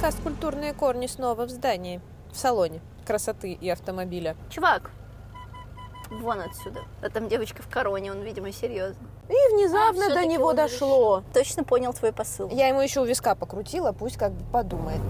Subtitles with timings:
[0.00, 2.00] Подкаст «Культурные корни» снова в здании,
[2.32, 4.34] в салоне красоты и автомобиля.
[4.48, 4.92] Чувак,
[6.08, 6.80] вон отсюда.
[7.02, 9.06] А там девочка в короне, он, видимо, серьезно.
[9.28, 11.22] И внезапно А, до него дошло.
[11.34, 12.48] Точно понял твой посыл.
[12.48, 15.02] Я ему еще у виска покрутила, пусть как бы подумает.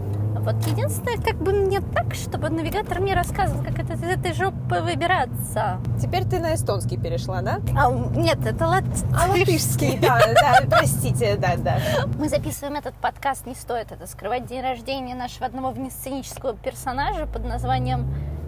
[0.43, 4.81] Вот единственное, как бы мне так, чтобы навигатор мне рассказывал, как это из этой жопы
[4.81, 5.79] выбираться.
[6.01, 7.61] Теперь ты на эстонский перешла, да?
[7.77, 8.85] А, нет, это лат...
[9.15, 11.79] А латышский, да, да, простите, да, да.
[12.19, 14.47] Мы записываем этот подкаст, не стоит это скрывать.
[14.47, 18.07] День рождения нашего одного внесценического персонажа под названием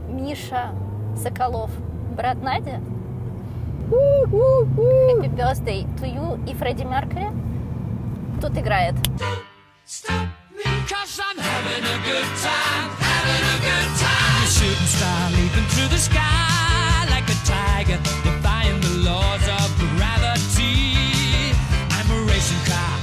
[0.08, 0.70] Миша
[1.22, 1.70] Соколов.
[2.16, 2.80] Брат Надя.
[3.90, 7.30] Happy birthday to you и Фредди Меркьюри.
[8.40, 8.94] Тут играет.
[9.86, 10.41] Stop
[10.88, 14.42] cause I'm having a good time, having a good time.
[14.42, 21.52] A shooting star leaping through the sky like a tiger, defying the laws of gravity.
[21.90, 23.01] I'm a racing car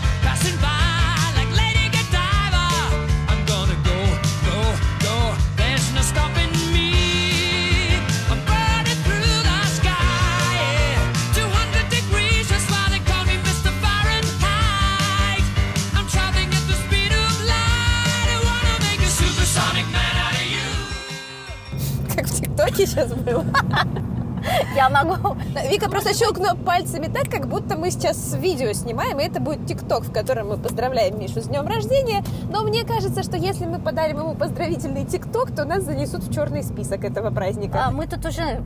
[22.60, 23.46] ТикТоке сейчас было.
[24.76, 25.38] Я могу...
[25.70, 30.04] Вика просто щелкнула пальцами так, как будто мы сейчас видео снимаем, и это будет ТикТок,
[30.04, 32.24] в котором мы поздравляем Мишу с днем рождения.
[32.50, 36.64] Но мне кажется, что если мы подарим ему поздравительный ТикТок, то нас занесут в черный
[36.64, 37.86] список этого праздника.
[37.88, 38.62] А, мы тут уже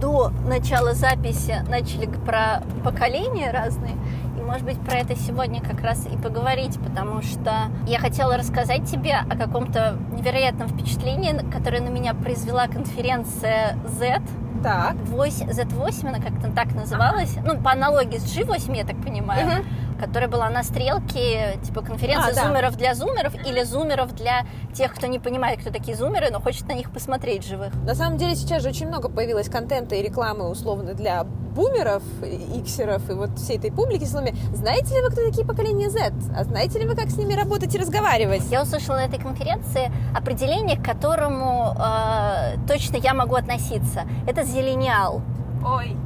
[0.00, 3.94] до начала записи начали про поколения разные.
[4.44, 9.14] Может быть, про это сегодня как раз и поговорить, потому что я хотела рассказать тебе
[9.14, 14.20] о каком-то невероятном впечатлении, которое на меня произвела конференция Z.
[14.62, 14.94] Так.
[15.06, 19.64] 8, Z8, она как-то так называлась, ну, по аналогии с G8, я так понимаю,
[20.00, 22.46] которая была на стрелке, типа, конференция А, да.
[22.46, 24.44] зумеров для зумеров или зумеров для
[24.74, 27.72] тех, кто не понимает, кто такие зумеры, но хочет на них посмотреть живых.
[27.84, 32.02] На самом деле сейчас же очень много появилось контента и рекламы условно для бумеров,
[32.56, 34.34] иксеров и вот всей этой публики с вами.
[34.52, 36.12] Знаете ли вы, кто такие поколения Z?
[36.36, 38.42] А знаете ли вы, как с ними работать и разговаривать?
[38.50, 44.02] Я услышала на этой конференции определение, к которому э, точно я могу относиться.
[44.26, 45.22] Это зелениал.
[45.64, 45.96] Ой.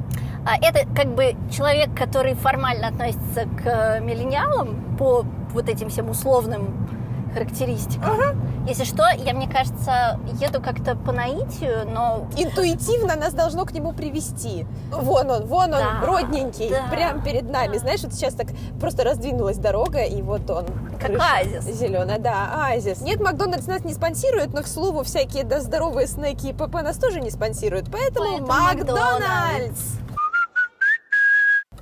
[0.45, 6.09] А это как бы человек, который формально относится к э, миллениалам по вот этим всем
[6.09, 6.88] условным
[7.33, 8.39] характеристикам.
[8.67, 13.93] Если что, я, мне кажется, еду как-то по наитию, но Интуитивно нас должно к нему
[13.93, 14.67] привести.
[14.91, 17.77] Вон он, вон он, Да, родненький, да, прямо перед нами.
[17.77, 18.47] Знаешь, вот сейчас так
[18.79, 20.65] просто раздвинулась дорога, и вот он.
[20.99, 21.63] Как оазис.
[21.63, 23.01] Зеленая, да, оазис.
[23.01, 26.97] Нет, Макдональдс нас не спонсирует, но, к слову, всякие да, здоровые снеки и ПП нас
[26.97, 27.87] тоже не спонсируют.
[27.91, 29.99] Поэтому, Поэтому Макдональдс!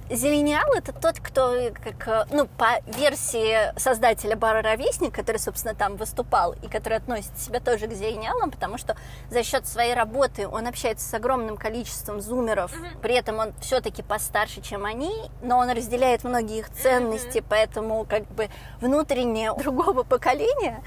[0.09, 5.97] Зелениал это тот, кто, как, э, ну, по версии создателя бара Ровесник, который, собственно, там
[5.97, 8.95] выступал, и который относит себя тоже к зелениалам, потому что
[9.29, 14.61] за счет своей работы он общается с огромным количеством зумеров, при этом он все-таки постарше,
[14.61, 20.83] чем они, но он разделяет многие их ценности, поэтому как бы внутреннее другого поколения.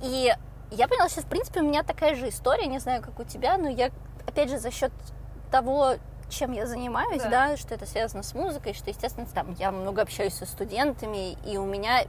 [0.00, 0.32] И
[0.70, 3.56] я поняла, что, в принципе, у меня такая же история, не знаю, как у тебя,
[3.58, 3.90] но я,
[4.28, 4.92] опять же, за счет
[5.50, 5.96] того,
[6.30, 7.56] чем я занимаюсь, да.
[7.56, 11.66] что это связано с музыкой, что, естественно, там я много общаюсь со студентами, и у
[11.66, 12.04] меня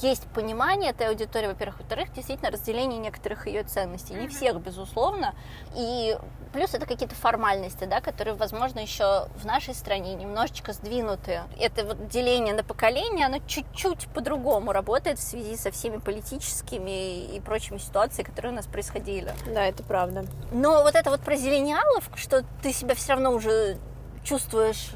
[0.00, 5.34] есть понимание этой аудитории, во-первых, во-вторых, действительно разделение некоторых ее ценностей, не всех, безусловно,
[5.74, 6.16] и
[6.52, 11.42] плюс это какие-то формальности, да, которые, возможно, еще в нашей стране немножечко сдвинуты.
[11.58, 17.40] Это вот деление на поколение, оно чуть-чуть по-другому работает в связи со всеми политическими и
[17.40, 19.32] прочими ситуациями, которые у нас происходили.
[19.46, 20.24] Да, это правда.
[20.50, 23.78] Но вот это вот про зелениалов, что ты себя все равно уже
[24.24, 24.90] чувствуешь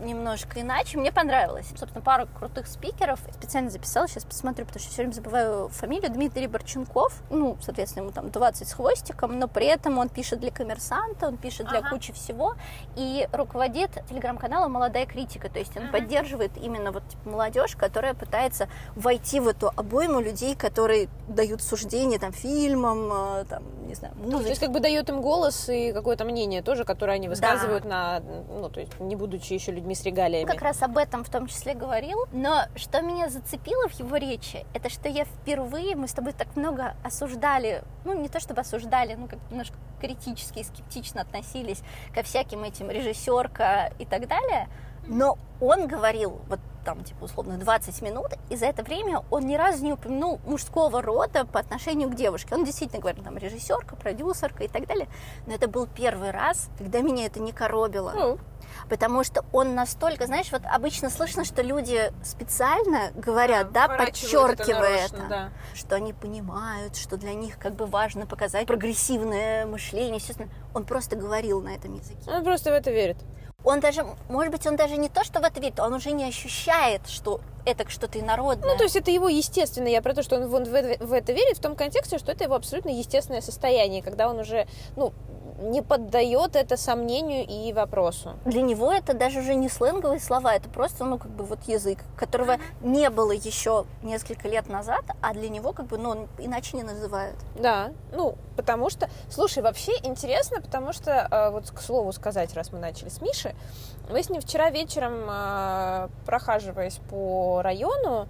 [0.00, 1.66] немножко иначе, мне понравилось.
[1.76, 3.20] Собственно, пару крутых спикеров.
[3.32, 6.10] Специально записала, сейчас посмотрю, потому что все время забываю фамилию.
[6.10, 10.50] Дмитрий Борченков, ну, соответственно, ему там 20 с хвостиком, но при этом он пишет для
[10.50, 12.54] коммерсанта, он пишет для кучи всего
[12.96, 18.68] и руководит телеграм-каналом «Молодая критика», то есть он поддерживает именно вот типа, молодежь, которая пытается
[18.94, 24.24] войти в эту обойму людей, которые дают суждения там фильмам, э, там, не знаю, Ну,
[24.24, 24.48] то музыке.
[24.50, 28.68] есть как бы дает им голос и какое-то мнение тоже, которое они высказывают на, ну,
[28.68, 30.46] то есть не будучи еще людьми с регалиями.
[30.46, 32.26] как раз об этом в том числе говорил.
[32.32, 36.56] Но что меня зацепило в его речи, это что я впервые, мы с тобой так
[36.56, 41.82] много осуждали, ну не то чтобы осуждали, ну как немножко критически и скептично относились
[42.14, 44.68] ко всяким этим режиссерка и так далее.
[45.06, 49.54] Но он говорил вот там, типа, условно, 20 минут, и за это время он ни
[49.54, 52.54] разу не упомянул мужского рода по отношению к девушке.
[52.54, 55.08] Он действительно говорил, там, режиссерка, продюсерка и так далее.
[55.46, 58.12] Но это был первый раз, когда меня это не коробило.
[58.14, 58.38] Ну,
[58.88, 64.80] Потому что он настолько, знаешь, вот обычно слышно, что люди специально говорят, да, это подчеркивая
[64.80, 65.50] нарочно, это, да.
[65.74, 70.50] что они понимают, что для них как бы важно показать прогрессивное мышление, естественно.
[70.74, 72.30] Он просто говорил на этом языке.
[72.30, 73.18] он просто в это верит.
[73.64, 76.24] Он даже, может быть, он даже не то, что в это верит, он уже не
[76.24, 78.70] ощущает, что это что-то инородное.
[78.70, 79.86] Ну, то есть это его естественно.
[79.88, 82.44] Я про то, что он в, в- в это верит в том контексте, что это
[82.44, 84.66] его абсолютно естественное состояние, когда он уже,
[84.96, 85.12] ну,
[85.60, 88.36] не поддает это сомнению и вопросу.
[88.44, 91.98] Для него это даже уже не сленговые слова, это просто, ну, как бы вот язык,
[92.16, 96.76] которого не было еще несколько лет назад, а для него, как бы, ну, он иначе
[96.76, 97.36] не называют.
[97.56, 102.72] Да, ну, потому что, слушай, вообще интересно, потому что, э, вот к слову сказать, раз
[102.72, 103.54] мы начали с Миши,
[104.10, 108.28] мы с ним вчера вечером, э, прохаживаясь по району,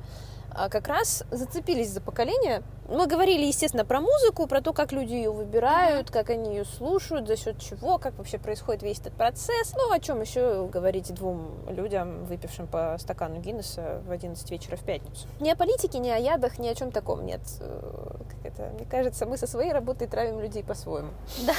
[0.50, 2.62] как раз зацепились за поколение.
[2.88, 7.28] Мы говорили, естественно, про музыку, про то, как люди ее выбирают, как они ее слушают,
[7.28, 9.72] за счет чего, как вообще происходит весь этот процесс.
[9.76, 14.82] Ну, о чем еще говорить двум людям, выпившим по стакану Гиннесса в 11 вечера в
[14.82, 15.28] пятницу.
[15.38, 17.40] Ни о политике, ни о ядах, ни о чем таком нет.
[17.60, 21.10] Э, Как это, мне кажется, мы со своей работой травим людей по-своему.
[21.46, 21.54] Да.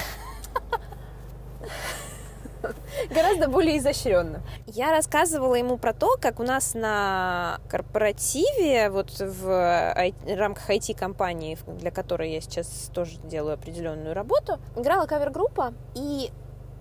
[3.10, 4.42] Гораздо более изощренно.
[4.68, 9.94] Я рассказывала ему про то, как у нас на корпоративе, вот в
[10.26, 16.32] рамках IT-компании, для которой я сейчас тоже делаю определенную работу, играла кавер-группа, и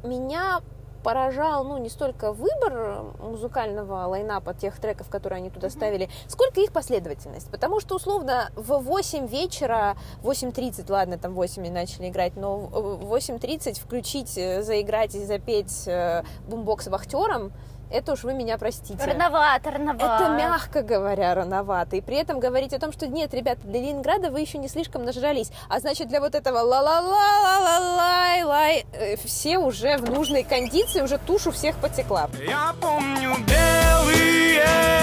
[0.04, 0.60] меня
[1.02, 6.72] поражал, ну, не столько выбор музыкального лайнапа тех треков, которые они туда ставили, сколько их
[6.72, 7.50] последовательность.
[7.50, 13.14] Потому что, условно, в 8 вечера, 8.30, ладно, там 8 и начали играть, но в
[13.14, 17.52] 8.30 включить, э, заиграть и запеть э, бумбокс вахтером,
[17.90, 19.04] это уж вы меня простите.
[19.04, 20.24] Рановато, рановато.
[20.24, 21.96] Это, мягко говоря, рановато.
[21.96, 25.04] И при этом говорить о том, что нет, ребята, для Ленинграда вы еще не слишком
[25.04, 25.50] нажрались.
[25.68, 29.96] А значит, для вот этого ла ла ла ла ла лай лай э, все уже
[29.96, 32.28] в нужной кондиции, уже тушу всех потекла.
[32.46, 34.99] Я помню белые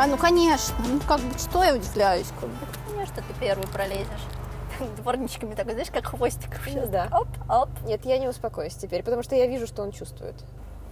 [0.00, 0.74] А, ну, конечно.
[0.88, 2.28] Ну, как бы, что я удивляюсь?
[2.40, 2.56] Как бы,
[2.88, 4.24] конечно, ты первый пролезешь.
[4.96, 6.88] Дворничками такой, знаешь, как хвостиком сейчас.
[6.88, 7.08] Да.
[7.12, 7.68] Оп, оп.
[7.84, 10.36] Нет, я не успокоюсь теперь, потому что я вижу, что он чувствует.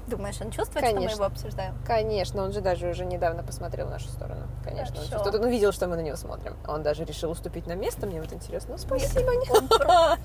[0.08, 1.16] Думаешь, он чувствует, что мы Конечно.
[1.16, 1.74] его обсуждаем?
[1.86, 4.46] Конечно, он же даже уже недавно посмотрел в нашу сторону.
[4.62, 5.12] Конечно, он Хорошо.
[5.14, 5.34] чувствует.
[5.36, 6.58] Он увидел, что мы на него смотрим.
[6.66, 8.06] Он даже решил уступить на место.
[8.06, 8.72] Мне вот интересно.
[8.72, 9.32] Ну, спасибо.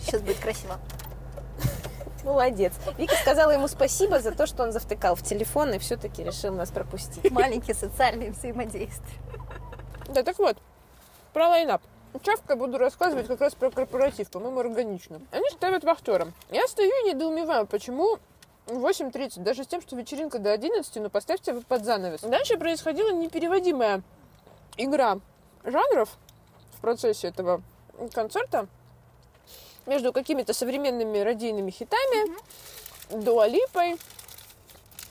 [0.01, 0.75] Сейчас будет красиво.
[2.23, 2.73] Молодец.
[2.97, 6.71] Вика сказала ему спасибо за то, что он завтыкал в телефон и все-таки решил нас
[6.71, 7.29] пропустить.
[7.31, 9.19] Маленькие социальные взаимодействия.
[10.09, 10.57] Да, так вот,
[11.33, 11.81] про лайнап.
[12.21, 15.19] Чавка буду рассказывать как раз про корпоратив, по-моему, органично.
[15.31, 16.33] Они ставят вахтером.
[16.51, 18.19] Я стою и недоумеваю, почему
[18.67, 22.21] в 8.30, даже с тем, что вечеринка до 11, но поставьте вы под занавес.
[22.21, 24.03] Дальше происходила непереводимая
[24.77, 25.19] игра
[25.63, 26.09] жанров
[26.77, 27.61] в процессе этого
[28.13, 28.67] концерта
[29.85, 32.35] между какими-то современными радийными хитами,
[33.09, 33.97] Дуалипой,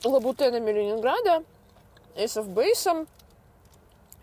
[0.03, 1.43] Лабутенами Ленинграда,
[2.15, 3.07] Ace of Base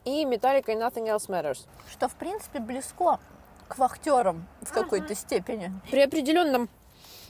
[0.04, 1.66] и Металликой Nothing Else Matters.
[1.90, 3.18] Что, в принципе, близко
[3.68, 5.72] к вахтерам в какой-то степени.
[5.90, 6.68] При определенном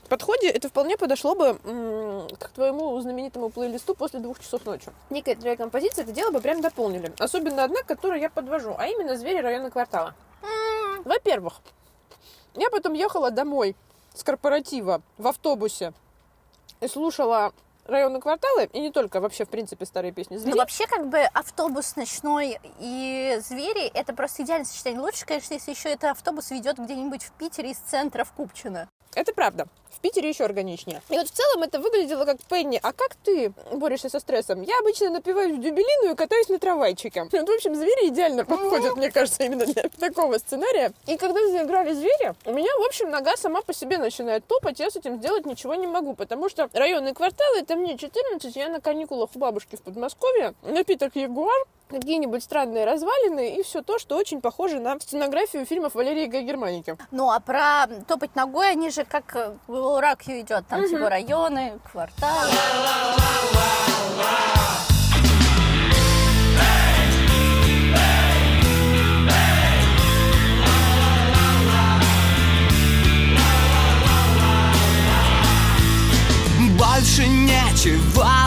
[0.09, 4.91] подходе это вполне подошло бы м, к твоему знаменитому плейлисту после двух часов ночи.
[5.11, 7.13] Некоторые композиции это дело бы прям дополнили.
[7.19, 10.15] Особенно одна, которую я подвожу, а именно «Звери района квартала».
[11.05, 11.61] Во-первых,
[12.55, 13.77] я потом ехала домой
[14.15, 15.93] с корпоратива в автобусе
[16.81, 17.53] и слушала
[17.87, 20.59] районы кварталы, и не только, вообще, в принципе, старые песни Ну, «Зверей».
[20.59, 25.01] вообще, как бы автобус ночной и звери это просто идеальное сочетание.
[25.01, 28.89] Лучше, конечно, если еще это автобус ведет где-нибудь в Питере из центра в Купчино.
[29.15, 29.67] Это правда.
[29.91, 31.03] В Питере еще органичнее.
[31.11, 32.81] И вот в целом это выглядело как Пенни.
[32.83, 34.63] А как ты борешься со стрессом?
[34.63, 37.25] Я обычно напиваюсь в дюбелину и катаюсь на трамвайчике.
[37.25, 40.93] Вот, в общем, звери идеально подходят, мне кажется, именно для такого сценария.
[41.07, 44.81] И когда заиграли звери, у меня, в общем, нога сама по себе начинает топать.
[44.81, 48.69] Я с этим сделать ничего не могу, потому что районные кварталы, это мне 14, я
[48.69, 50.55] на каникулах у бабушки в Подмосковье.
[50.63, 56.27] Напиток Ягуар, какие-нибудь странные развалины и все то, что очень похоже на сценографию фильмов Валерии
[56.27, 56.97] Гай Германики.
[57.11, 61.79] Ну, а про топать ногой, они же как э, в Ракью идет, там типа районы,
[61.91, 62.51] кварталы.
[77.01, 78.40] больше нечего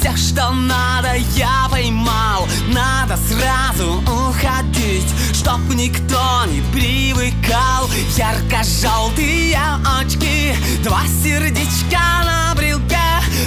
[0.00, 2.48] Все, что надо, я поймал.
[2.68, 7.86] Надо сразу уходить Чтоб никто не привыкал.
[8.16, 9.60] Ярко-желтые
[10.00, 12.96] очки Два сердечка на брелке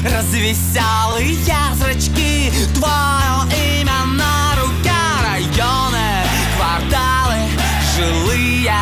[0.04, 1.40] Развеселые
[1.74, 2.52] зрачки.
[2.76, 4.92] Твое имя на руке
[5.26, 6.22] Районы,
[6.56, 7.50] кварталы,
[7.96, 8.76] жилые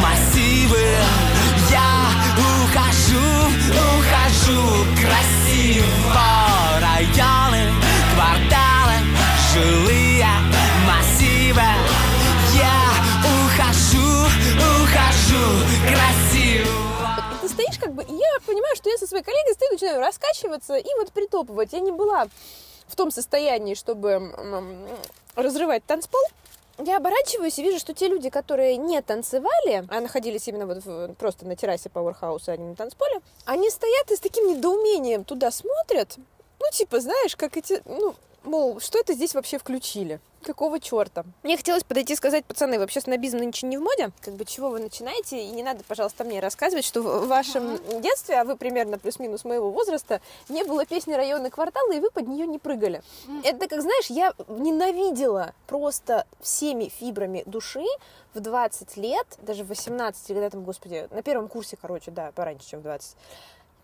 [0.00, 0.94] массивы.
[1.72, 2.06] Я
[2.38, 3.48] ухожу,
[3.98, 6.35] ухожу красиво
[18.40, 21.72] понимаю, что я со своей коллегой стою, начинаю раскачиваться и вот притопывать.
[21.72, 22.26] Я не была
[22.88, 24.32] в том состоянии, чтобы
[25.34, 26.20] разрывать танцпол.
[26.78, 31.14] Я оборачиваюсь и вижу, что те люди, которые не танцевали, а находились именно вот в-
[31.14, 35.50] просто на террасе Пауэрхауса, а не на танцполе, они стоят и с таким недоумением туда
[35.50, 36.16] смотрят.
[36.60, 38.14] Ну, типа, знаешь, как эти, ну,
[38.46, 40.20] мол, что это здесь вообще включили?
[40.42, 41.24] Какого черта?
[41.42, 44.10] Мне хотелось подойти и сказать, пацаны, вообще снобизм нынче не в моде.
[44.20, 45.42] Как бы чего вы начинаете?
[45.42, 49.72] И не надо, пожалуйста, мне рассказывать, что в вашем детстве, а вы примерно плюс-минус моего
[49.72, 53.02] возраста, не было песни «Районный квартал», и вы под нее не прыгали.
[53.42, 57.84] Это, как знаешь, я ненавидела просто всеми фибрами души
[58.32, 62.68] в 20 лет, даже в 18, когда там, господи, на первом курсе, короче, да, пораньше,
[62.68, 63.16] чем в 20,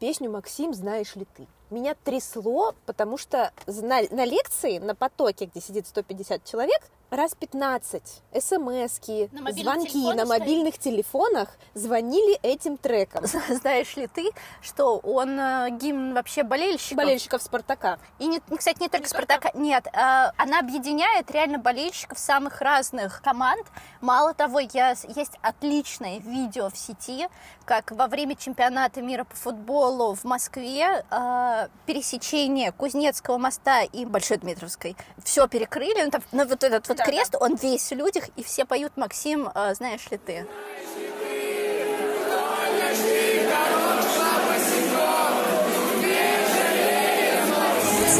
[0.02, 1.46] песню «Максим, знаешь ли ты?».
[1.70, 6.82] Меня трясло, потому что на, на лекции, на потоке, где сидит 150 человек,
[7.12, 8.02] раз 15
[8.40, 13.26] смс-ки, На звонки телефонах на мобильных телефонах звонили этим треком.
[13.48, 14.30] Знаешь ли ты,
[14.62, 16.96] что он э, гимн вообще болельщиков?
[16.96, 17.98] Болельщиков «Спартака».
[18.18, 19.50] И, не, кстати, не только Спартака.
[19.54, 23.66] Нет, э, она объединяет реально болельщиков самых разных команд.
[24.00, 27.28] Мало того, я, есть отличное видео в сети,
[27.66, 34.38] как во время чемпионата мира по футболу в Москве э, пересечение Кузнецкого моста и Большой
[34.38, 36.04] Дмитровской все перекрыли.
[36.04, 39.48] Ну, там, ну, вот этот вот крест, он весь в людях, и все поют «Максим,
[39.54, 40.46] э, знаешь ли ты?»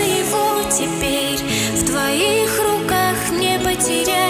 [0.03, 1.39] его теперь
[1.77, 4.22] в твоих руках не потеряй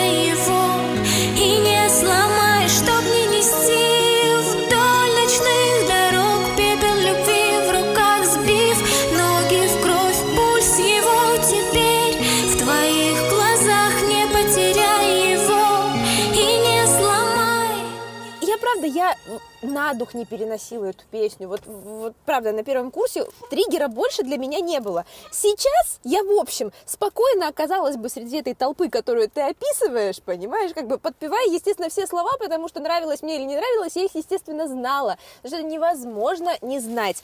[19.62, 21.48] на дух не переносила эту песню.
[21.48, 25.04] Вот, вот, правда, на первом курсе триггера больше для меня не было.
[25.30, 30.86] Сейчас я, в общем, спокойно оказалась бы среди этой толпы, которую ты описываешь, понимаешь, как
[30.86, 34.66] бы подпевая, естественно, все слова, потому что нравилось мне или не нравилось, я их, естественно,
[34.66, 35.16] знала.
[35.44, 37.22] Что невозможно не знать.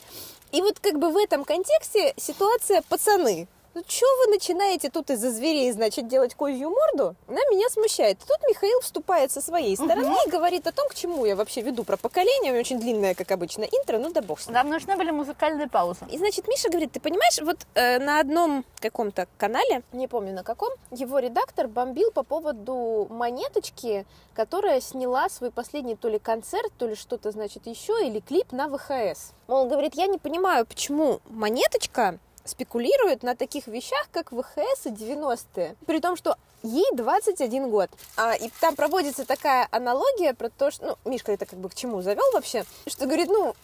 [0.51, 3.47] И вот как бы в этом контексте ситуация пацаны.
[3.79, 7.15] Ну, что вы начинаете тут из-за зверей, значит, делать козью морду?
[7.29, 8.19] Она меня смущает.
[8.19, 11.85] Тут Михаил вступает со своей стороны и говорит о том, к чему я вообще веду
[11.85, 12.51] про поколение.
[12.51, 14.55] У меня очень длинное, как обычно, интро, ну да бог с ним.
[14.55, 16.01] Нам нужны были музыкальные паузы.
[16.11, 20.43] И, значит, Миша говорит, ты понимаешь, вот э, на одном каком-то канале, не помню на
[20.43, 26.85] каком, его редактор бомбил по поводу монеточки, которая сняла свой последний то ли концерт, то
[26.85, 29.31] ли что-то, значит, еще, или клип на ВХС.
[29.47, 32.19] Он говорит, я не понимаю, почему монеточка
[32.49, 35.75] спекулирует на таких вещах, как ВХС и 90-е.
[35.85, 37.89] При том, что ей 21 год.
[38.17, 40.97] А, и там проводится такая аналогия про то, что...
[41.03, 42.65] Ну, Мишка это как бы к чему завел вообще?
[42.87, 43.55] Что говорит, ну,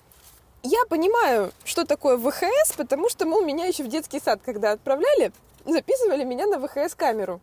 [0.63, 5.32] я понимаю, что такое ВХС, потому что, мол, меня еще в детский сад, когда отправляли,
[5.65, 7.42] записывали меня на ВХС-камеру.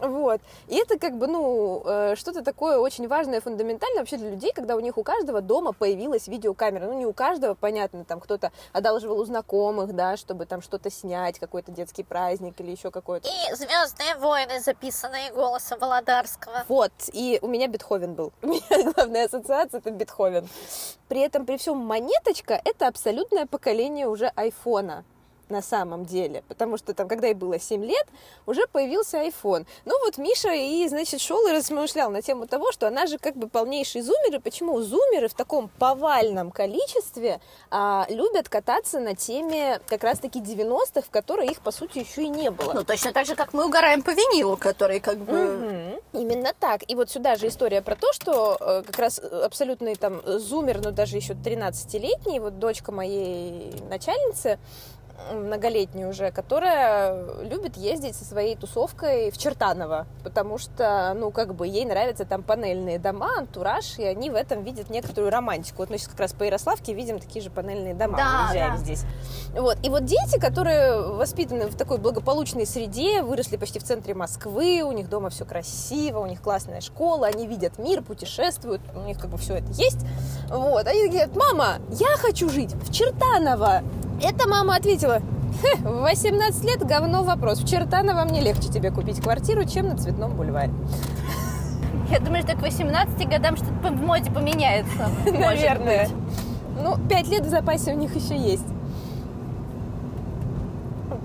[0.00, 0.40] Вот.
[0.68, 4.76] И это как бы, ну, э, что-то такое очень важное, фундаментальное вообще для людей, когда
[4.76, 6.86] у них у каждого дома появилась видеокамера.
[6.86, 11.38] Ну, не у каждого, понятно, там кто-то одалживал у знакомых, да, чтобы там что-то снять,
[11.38, 13.28] какой-то детский праздник или еще какой-то.
[13.28, 16.64] И Звездные войны, записанные голосом Володарского.
[16.68, 18.32] Вот, и у меня Бетховен был.
[18.42, 20.48] У меня главная ассоциация это Бетховен.
[21.08, 25.04] При этом, при всем монеточка это абсолютное поколение уже айфона
[25.48, 28.06] на самом деле, потому что там, когда ей было 7 лет,
[28.46, 29.66] уже появился iPhone.
[29.84, 33.36] Ну вот Миша и, значит, шел и размышлял на тему того, что она же как
[33.36, 39.80] бы полнейший зумер, и почему зумеры в таком повальном количестве а, любят кататься на теме
[39.88, 42.72] как раз-таки 90-х, в которой их, по сути, еще и не было.
[42.72, 45.32] Ну, точно так же, как мы угораем по винилу, который как бы...
[45.32, 46.00] Мгм.
[46.12, 46.88] Именно так.
[46.88, 50.90] И вот сюда же история про то, что э, как раз абсолютный там зумер, но
[50.90, 54.58] даже еще 13-летний, вот дочка моей начальницы,
[55.32, 61.66] многолетнюю уже, которая любит ездить со своей тусовкой в Чертаново, потому что, ну, как бы
[61.66, 65.78] ей нравятся там панельные дома, антураж, и они в этом видят некоторую романтику.
[65.78, 68.76] Вот мы сейчас как раз по Ярославке видим такие же панельные дома, Да, да.
[68.76, 69.04] здесь.
[69.56, 69.78] Вот.
[69.82, 74.92] И вот дети, которые воспитаны в такой благополучной среде, выросли почти в центре Москвы, у
[74.92, 79.30] них дома все красиво, у них классная школа, они видят мир, путешествуют, у них как
[79.30, 80.04] бы все это есть.
[80.48, 80.86] Вот.
[80.86, 83.82] Они говорят, мама, я хочу жить в Чертаново.
[84.24, 85.20] Эта мама ответила,
[85.60, 87.58] «Хе, в 18 лет говно вопрос.
[87.58, 90.72] В Чертаново мне легче тебе купить квартиру, чем на Цветном бульваре.
[92.10, 95.10] Я думаю, что к 18 годам что-то в моде поменяется.
[95.26, 96.08] может Наверное.
[96.82, 98.66] Ну, пять лет в запасе у них еще есть.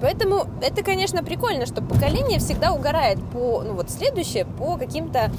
[0.02, 5.32] Поэтому это, конечно, прикольно, что поколение всегда угорает по, ну вот следующее, по каким-то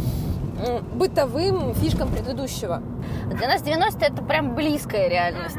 [0.95, 2.83] бытовым фишкам предыдущего.
[3.27, 5.57] Для нас 90-е это прям близкая реальность.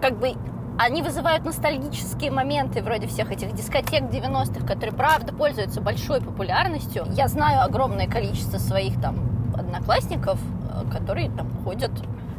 [0.00, 0.34] Как бы
[0.78, 7.04] они вызывают ностальгические моменты вроде всех этих дискотек 90-х, которые, правда, пользуются большой популярностью.
[7.10, 9.16] Я знаю огромное количество своих там
[9.54, 11.92] одноклассников, э, которые там ходят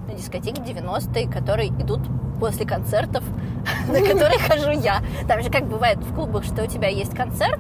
[0.07, 2.01] на дискотеки 90-е, которые идут
[2.39, 3.23] после концертов,
[3.87, 5.01] на которые хожу я.
[5.27, 7.59] Там же как бывает в клубах, что у тебя есть концерт,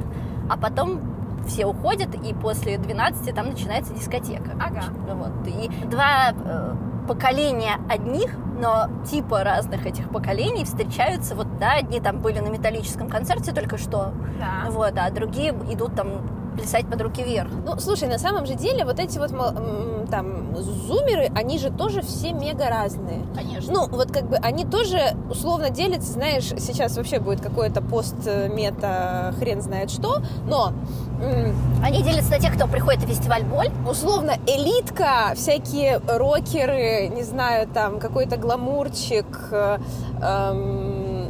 [0.49, 1.01] а потом
[1.47, 4.51] все уходят, и после 12 там начинается дискотека.
[4.59, 4.83] Ага.
[5.13, 5.47] Вот.
[5.47, 6.75] И два э,
[7.07, 11.35] поколения одних, но типа разных этих поколений встречаются.
[11.35, 14.13] Вот, да, одни там были на металлическом концерте только что,
[14.69, 16.21] вот, а другие идут там
[16.53, 17.49] плясать под руки вверх.
[17.65, 19.31] Ну, слушай, на самом же деле вот эти вот
[20.09, 23.25] там зумеры, они же тоже все мега разные.
[23.35, 23.73] Конечно.
[23.73, 29.61] Ну, вот как бы они тоже условно делятся, знаешь, сейчас вообще будет какой-то пост-мета, хрен
[29.61, 30.73] знает что, но
[31.81, 33.69] Они делятся на тех, кто приходит на фестиваль Боль.
[33.89, 39.77] условно элитка, всякие рокеры, не знаю, там какой-то гламурчик э,
[40.21, 41.29] эм,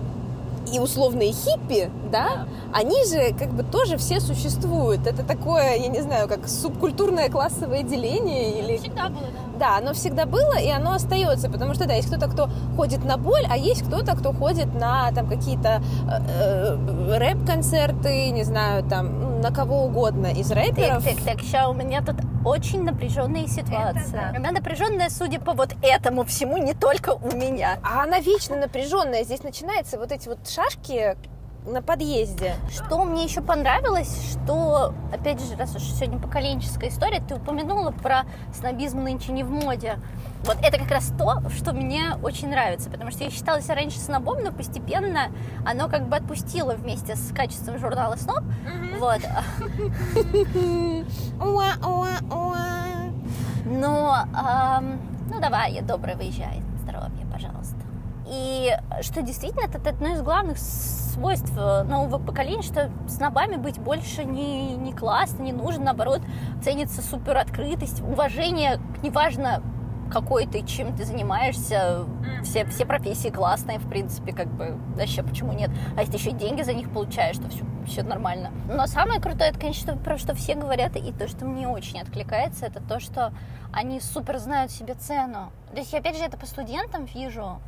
[0.73, 5.07] и условные хиппи, да, они же как бы тоже все существуют.
[5.07, 9.21] Это такое, я не знаю, как субкультурное классовое деление или Всегда было,
[9.57, 9.59] да.
[9.59, 13.17] да, оно всегда было, и оно остается, потому что, да, есть кто-то, кто ходит на
[13.17, 19.19] боль, а есть кто-то, кто ходит на там какие-то э, э, рэп-концерты, не знаю, там,
[19.19, 21.03] ну, на кого угодно из рэперов.
[21.03, 24.33] Так, так, так, сейчас у меня тут очень напряженная ситуация.
[24.35, 27.79] Она напряженная, судя по вот этому всему, не только у меня.
[27.83, 29.23] А она вечно напряженная.
[29.23, 31.17] Здесь начинаются вот эти вот шашки
[31.65, 32.55] на подъезде.
[32.69, 38.23] Что мне еще понравилось, что, опять же, раз уж сегодня поколенческая история, ты упомянула про
[38.53, 39.99] снобизм нынче не в моде.
[40.43, 44.43] Вот это как раз то, что мне очень нравится, потому что я считалась раньше снобом,
[44.43, 45.31] но постепенно
[45.65, 48.43] оно как бы отпустило вместе с качеством журнала сноб.
[48.99, 49.21] Вот.
[53.65, 54.17] Но,
[55.29, 56.61] ну давай, я добрая, выезжай.
[56.81, 57.82] Здоровья, пожалуйста.
[58.27, 63.79] И что действительно, это одно из главных свойств э, нового поколения, что с нобами быть
[63.79, 66.21] больше не, не классно, не нужно, наоборот,
[66.63, 69.61] ценится супер открытость, уважение, неважно,
[70.11, 72.05] какой ты, чем ты занимаешься,
[72.43, 75.71] все, все профессии классные, в принципе, как бы, вообще, почему нет?
[75.97, 78.51] А если еще и деньги за них получаешь, то все, все нормально.
[78.69, 82.67] Но самое крутое, это, конечно, про что все говорят, и то, что мне очень откликается,
[82.67, 83.33] это то, что
[83.71, 85.51] они супер знают себе цену.
[85.71, 87.59] То есть, я, опять же, это по студентам вижу,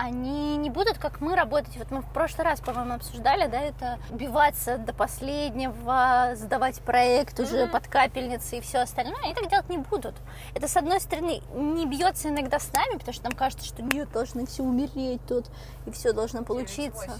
[0.00, 1.76] они не будут, как мы, работать.
[1.76, 7.66] Вот мы в прошлый раз, по-моему, обсуждали, да, это убиваться до последнего, сдавать проект уже
[7.66, 9.22] под капельницы и все остальное.
[9.22, 10.14] Они так делать не будут.
[10.54, 14.10] Это, с одной стороны, не бьется иногда с нами, потому что нам кажется, что нет,
[14.10, 15.50] должны все умереть тут,
[15.84, 17.18] и все должно получиться.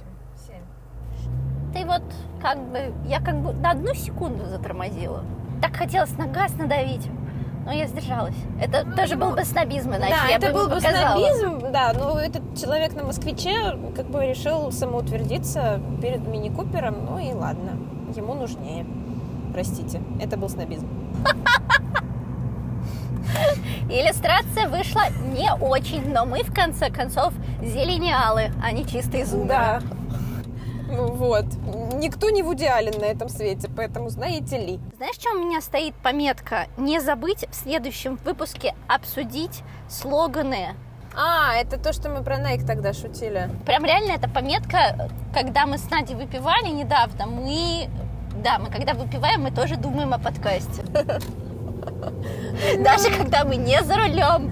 [1.74, 2.02] Ты вот
[2.40, 5.22] как бы, я как бы на одну секунду затормозила.
[5.60, 7.06] Так хотелось на газ надавить,
[7.64, 8.34] но я сдержалась.
[8.60, 12.18] Это тоже был бы снобизм, иначе Да, я это бы был бы снобизм, да, но
[12.18, 17.72] этот человек на москвиче как бы решил самоутвердиться перед мини-купером, ну и ладно,
[18.16, 18.86] ему нужнее.
[19.52, 20.88] Простите, это был снобизм.
[23.88, 25.02] Иллюстрация вышла
[25.34, 29.48] не очень, но мы в конце концов зелениалы, а не чистые зубы.
[29.48, 29.80] Да.
[30.88, 31.44] Ну вот.
[32.00, 34.80] Никто не Вуди Аллен на этом свете, поэтому знаете ли.
[34.96, 36.66] Знаешь, что у меня стоит пометка?
[36.78, 40.68] Не забыть в следующем выпуске обсудить слоганы.
[41.14, 43.50] А, это то, что мы про Nike тогда шутили.
[43.66, 47.90] Прям реально эта пометка, когда мы с Надей выпивали недавно, мы...
[48.42, 50.82] Да, мы когда выпиваем, мы тоже думаем о подкасте.
[52.78, 54.50] Даже когда мы не за рулем.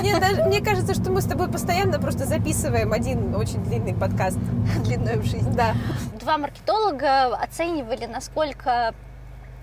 [0.00, 4.38] Мне, даже, мне кажется, что мы с тобой постоянно просто записываем один очень длинный подкаст.
[4.84, 5.52] Длинную в жизнь.
[5.54, 5.74] Да.
[6.18, 8.94] Два маркетолога оценивали, насколько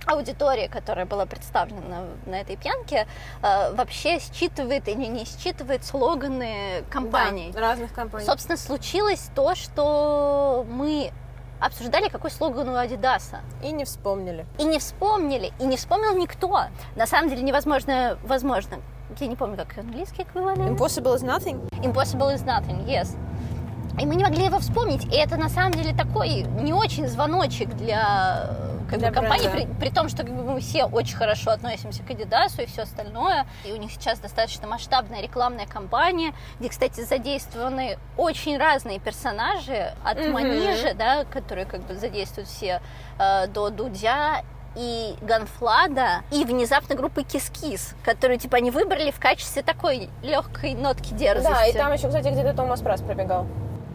[0.06, 3.08] аудитория, которая была представлена на этой пьянке,
[3.42, 7.52] э, вообще считывает или не считывает слоганы компаний.
[7.54, 8.26] Да, разных компаний.
[8.26, 11.12] Собственно, случилось то, что мы
[11.60, 13.42] обсуждали, какой слоган у Адидаса.
[13.64, 14.46] И не вспомнили.
[14.58, 16.66] И не вспомнили, и не вспомнил никто.
[16.96, 18.78] На самом деле невозможно, возможно.
[19.20, 20.80] Я не помню, как английский эквивалент.
[20.80, 21.70] Impossible is nothing.
[21.82, 23.16] Impossible is nothing, yes.
[24.00, 25.06] И мы не могли его вспомнить.
[25.06, 28.52] И это на самом деле такой не очень звоночек для,
[28.88, 32.04] как Для бы, компании, при, при том, что как бы, мы все очень хорошо относимся
[32.04, 33.46] к Адидасу и все остальное.
[33.66, 40.20] И у них сейчас достаточно масштабная рекламная кампания, где, кстати, задействованы очень разные персонажи от
[40.20, 40.32] Мгм.
[40.32, 42.82] Манижи, да, которые как бы задействуют все,
[43.20, 44.44] э, до Дудя
[44.76, 51.14] и Ганфлада, и внезапно группы Кис-Кис, которую, типа, они выбрали в качестве такой легкой нотки
[51.14, 51.52] дерзости.
[51.52, 53.48] Да, и там еще, кстати, где-то Томас Мраз пробегал.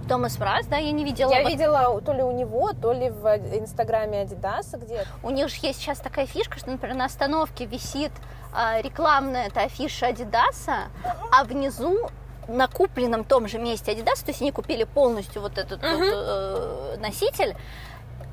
[0.08, 1.30] Томас Мраз, да, я не видела.
[1.30, 3.26] Я видела то ли у него, то ли в
[3.58, 8.12] инстаграме Адидаса где У них же есть сейчас такая фишка, что, например, на остановке висит
[8.52, 10.88] а, рекламная эта афиша Адидаса,
[11.30, 12.10] а внизу
[12.48, 16.96] на купленном том же месте Адидаса, то есть они купили полностью вот этот вот, э,
[17.00, 17.56] носитель,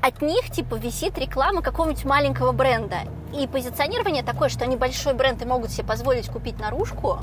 [0.01, 2.99] от них типа висит реклама какого-нибудь маленького бренда.
[3.37, 7.19] И позиционирование такое, что они большой бренд и могут себе позволить купить наружку,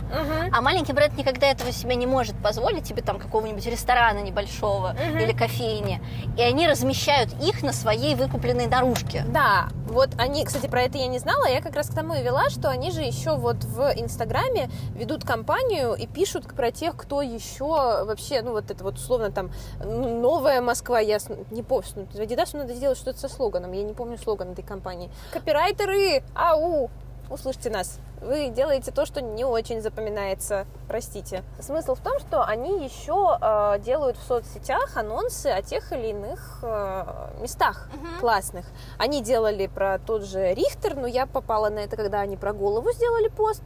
[0.52, 5.32] а маленький бренд никогда этого себе не может позволить, тебе там какого-нибудь ресторана небольшого или
[5.32, 6.00] кофейни.
[6.36, 9.24] И они размещают их на своей выкупленной наружке.
[9.28, 12.22] Да, вот они, кстати, про это я не знала, я как раз к тому и
[12.22, 17.22] вела, что они же еще вот в Инстаграме ведут кампанию и пишут про тех, кто
[17.22, 17.64] еще
[18.04, 19.50] вообще, ну вот это вот условно там
[19.82, 21.18] ну, новая Москва, я
[21.50, 24.62] не помню, ну, в Адидасу надо сделать что-то со слоганом, я не помню слоган этой
[24.62, 25.08] компании.
[25.32, 26.90] Копирайтеры, ау,
[27.30, 27.98] услышьте нас.
[28.20, 31.44] Вы делаете то, что не очень запоминается, простите.
[31.60, 36.58] Смысл в том, что они еще э, делают в соцсетях анонсы о тех или иных
[36.62, 37.04] э,
[37.40, 37.88] местах
[38.20, 38.66] классных.
[38.98, 42.90] Они делали про тот же Рихтер, но я попала на это, когда они про голову
[42.92, 43.62] сделали пост,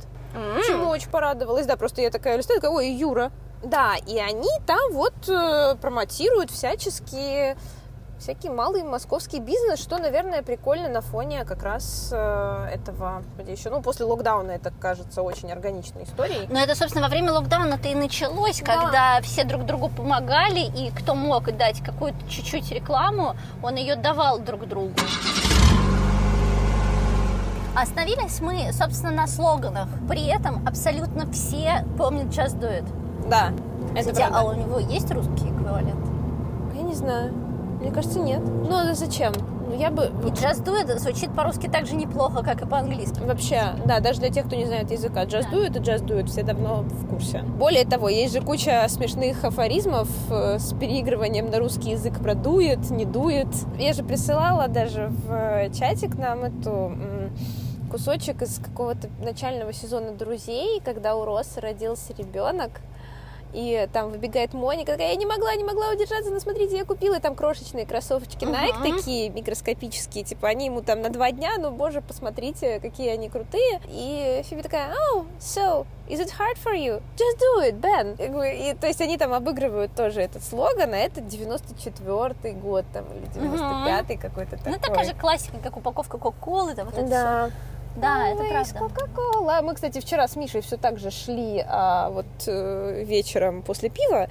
[0.66, 1.66] чему очень порадовалась.
[1.66, 3.32] Да, просто я такая листаю, такая, ой, Юра.
[3.62, 7.56] Да, и они там вот э, промотируют всячески
[8.20, 13.80] всякий малый московский бизнес, что, наверное, прикольно на фоне как раз э, этого, еще, ну,
[13.80, 16.46] после локдауна это кажется очень органичной историей.
[16.50, 18.74] Но это, собственно, во время локдауна-то и началось, Да.
[18.74, 24.38] когда все друг другу помогали, и кто мог дать какую-то чуть-чуть рекламу, он ее давал
[24.38, 24.92] друг другу.
[27.74, 29.88] Остановились мы, собственно, на слоганах.
[30.08, 32.84] При этом абсолютно все помнят Do It.
[33.28, 33.52] Да,
[33.94, 34.50] это Кстати, а правда.
[34.50, 36.06] у него есть русский эквивалент?
[36.74, 37.32] Я не знаю.
[37.80, 38.40] Мне кажется, нет.
[38.40, 39.32] Ну, а зачем?
[39.70, 40.04] Ну, я бы...
[40.04, 43.20] И Do It звучит по-русски так же неплохо, как и по-английски.
[43.20, 46.82] Вообще, да, даже для тех, кто не знает языка, и just do it, все давно
[46.82, 47.42] в курсе.
[47.42, 52.90] Более того, есть же куча смешных афоризмов э, с переигрыванием на русский язык про дует,
[52.90, 53.48] не дует.
[53.78, 56.92] Я же присылала даже в э, чатик нам эту
[57.90, 62.80] кусочек из какого-то начального сезона «Друзей», когда у Росса родился ребенок,
[63.52, 67.16] и там выбегает Моника, такая, я не могла, не могла удержаться, но смотрите, я купила,
[67.16, 68.96] и там крошечные кроссовочки Nike Мгм.
[68.96, 73.80] такие микроскопические, типа они ему там на два дня, ну боже, посмотрите, какие они крутые.
[73.88, 77.02] И Фиби такая, oh, so, is it hard for you?
[77.16, 78.14] Just do it, Ben.
[78.70, 83.26] И, то есть они там обыгрывают тоже этот слоган, а это 94-й год там, или
[83.28, 84.72] 95-й какой-то такой.
[84.72, 86.74] Ну, такая же классика, как упаковка Кока-Колы.
[86.74, 87.08] там вот это.
[87.08, 87.50] Да.
[87.96, 88.78] Да, это правда.
[88.78, 89.60] Кока-кола.
[89.62, 94.28] Мы, кстати, вчера с Мишей все так же шли а, вот э, вечером после пива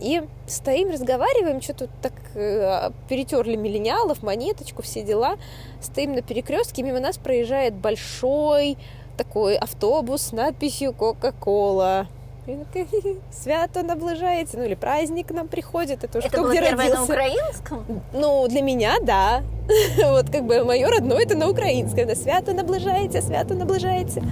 [0.00, 5.36] и стоим, разговариваем, что-то так э, перетерли миллениалов, монеточку, все дела.
[5.80, 8.78] Стоим на перекрестке, мимо нас проезжает большой
[9.16, 12.06] такой автобус с надписью Кока-кола.
[13.30, 16.76] Свято наближается, ну или праздник к нам приходит, это уже Это кто было где первое
[16.76, 17.12] на родился.
[17.12, 18.02] украинском?
[18.12, 19.42] Ну, для меня, да.
[20.10, 22.06] Вот как бы мое родное это на украинском.
[22.06, 24.22] Да, свято наближаете, свято наближаете.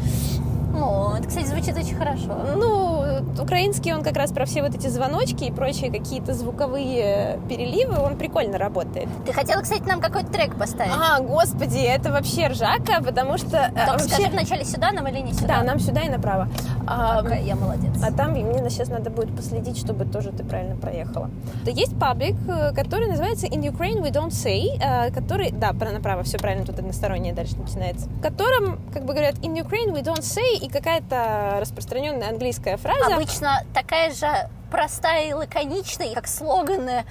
[0.77, 2.37] О, это, кстати, звучит очень хорошо.
[2.57, 7.99] Ну, украинский он как раз про все вот эти звоночки и прочие какие-то звуковые переливы,
[7.99, 9.09] он прикольно работает.
[9.25, 10.93] Ты хотела, кстати, нам какой-то трек поставить?
[10.93, 13.57] А, господи, это вообще ржака, потому что...
[13.57, 14.09] э, Только вообще...
[14.09, 15.59] скажи вначале сюда нам или не сюда?
[15.59, 16.49] Да, нам сюда и направо.
[16.87, 17.93] А, Какая я молодец.
[18.03, 21.31] А там мне сейчас надо будет последить, чтобы тоже ты правильно проехала.
[21.65, 26.39] Есть паблик, э, который называется In Ukraine We Don't Say, э, который, да, направо, все
[26.39, 30.66] правильно, тут одностороннее дальше начинается, в котором, как бы говорят, In Ukraine We Don't Say,
[30.66, 33.16] и какая-то распространенная английская фраза.
[33.16, 34.28] Обычно такая же
[34.72, 37.04] простая и лаконичная, как слоганы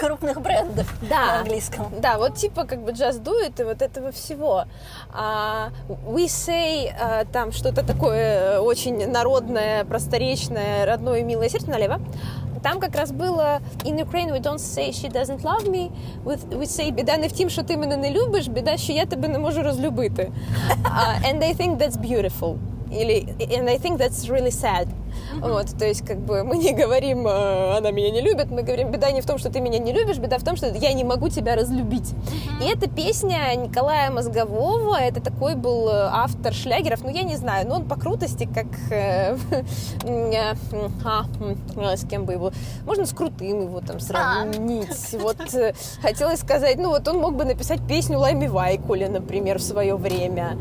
[0.00, 1.26] крупных брендов Да.
[1.26, 1.86] на английском.
[2.00, 4.64] Да, вот типа как бы just do it и вот этого всего.
[5.12, 12.00] А, we say а, там что-то такое очень народное, просторечное, родное, милое сердце налево.
[12.64, 15.92] Там как раз было In Ukraine we don't say she doesn't love me,
[16.24, 19.06] we, we say біда не в тім, що ти мене не любиш, біда, що я
[19.06, 20.32] тебе не можу розлюбити.
[20.82, 22.56] Uh, and I think that's beautiful.
[22.91, 24.93] and I think that's really sad.
[25.35, 28.91] Вот, то есть, как бы мы не говорим, э, она меня не любит, мы говорим,
[28.91, 31.03] беда не в том, что ты меня не любишь, беда в том, что я не
[31.03, 32.13] могу тебя разлюбить.
[32.61, 37.67] И это песня Николая Мозгового, это такой был э, автор шлягеров, ну я не знаю,
[37.67, 39.37] но он по крутости, как э,
[41.05, 41.25] а,
[41.77, 42.51] а, с кем бы его,
[42.85, 45.15] можно с крутым его там сравнить.
[45.19, 45.37] Вот
[46.01, 50.57] хотелось сказать, ну вот он мог бы написать песню Лайми Вайкуле, например, в свое время.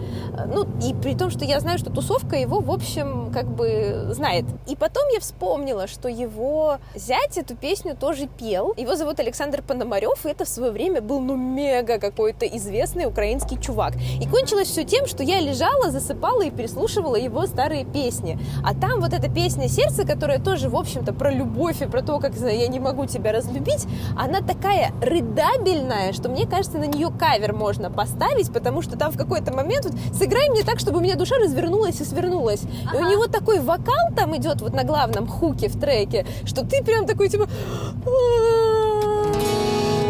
[0.46, 4.44] Ну и при том, что я знаю, что тусовка его, в общем, как бы знает.
[4.66, 8.74] И потом я вспомнила, что его зять эту песню тоже пел.
[8.76, 13.60] Его зовут Александр Пономарев, и это в свое время был, ну, мега какой-то известный украинский
[13.60, 13.94] чувак.
[14.20, 18.38] И кончилось все тем, что я лежала, засыпала и переслушивала его старые песни.
[18.64, 22.18] А там вот эта песня «Сердце», которая тоже, в общем-то, про любовь и про то,
[22.18, 23.86] как я не могу тебя разлюбить,
[24.18, 29.16] она такая рыдабельная, что мне кажется, на нее кавер можно поставить, потому что там в
[29.16, 32.62] какой-то момент вот сыграй мне так, чтобы у меня душа развернулась и свернулась.
[32.62, 36.83] И у него такой вокал там идет вот на главном хуке в треке, что ты
[36.83, 37.47] прям такой типа...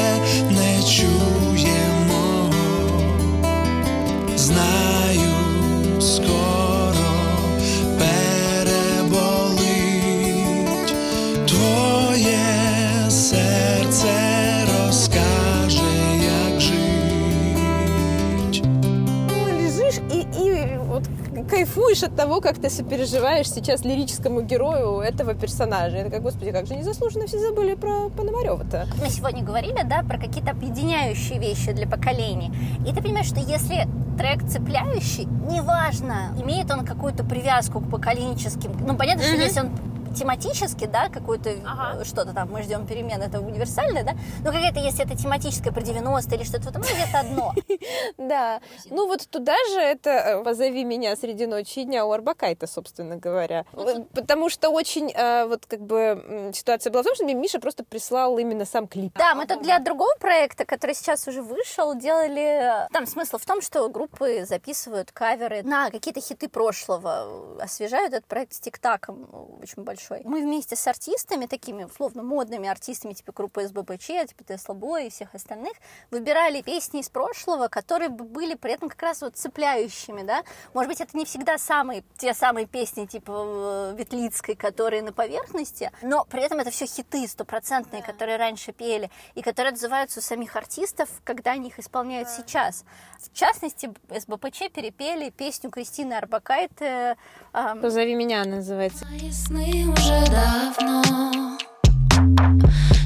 [21.70, 25.98] кайфуешь от того, как ты сопереживаешь сейчас лирическому герою этого персонажа.
[25.98, 28.88] Это как, господи, как же незаслуженно все забыли про Пономарева-то.
[29.02, 32.52] Мы сегодня говорили, да, про какие-то объединяющие вещи для поколений.
[32.88, 38.72] И ты понимаешь, что если трек цепляющий, неважно, имеет он какую-то привязку к поколенческим...
[38.86, 39.70] Ну, понятно, что если он
[40.10, 42.02] тематически, да, какую-то Ага.
[42.02, 45.82] э, что-то там, мы ждем перемен, это универсальное, да, но какая-то, если это тематическое про
[45.82, 47.54] 90 или что-то в этом, ну, это одно.
[48.18, 48.62] Да.
[48.90, 53.16] Ну вот туда же это э, «Позови меня среди ночи и дня» у Арбакайта, собственно
[53.18, 53.66] говоря.
[53.72, 57.60] Вот, Потому что очень э, вот как бы ситуация была в том, что мне Миша
[57.60, 59.14] просто прислал именно сам клип.
[59.18, 62.88] Да, мы тут для другого проекта, который сейчас уже вышел, делали...
[62.92, 68.54] Там смысл в том, что группы записывают каверы на какие-то хиты прошлого, освежают этот проект
[68.54, 69.28] с тиктаком
[69.62, 69.99] очень большой.
[70.26, 75.10] Мы вместе с артистами, такими условно модными артистами, типа группы СББЧ, типа Тесла Бой и
[75.10, 75.74] всех остальных,
[76.12, 80.44] выбирали песни из прошлого, которые бы были при этом как раз вот цепляющими, да.
[80.74, 85.92] Может быть, это не всегда самые, те самые песни типа э, Ветлицкой, которые на поверхности,
[86.02, 90.56] но при этом это все хиты стопроцентные, которые раньше пели, и которые отзываются у самих
[90.56, 92.86] артистов, когда они их исполняют сейчас.
[93.20, 97.18] В частности, СБПЧ перепели песню Кристины Арбакайте
[97.54, 99.06] эм, «Позови меня» называется.
[99.06, 101.58] Мои сны уже давно.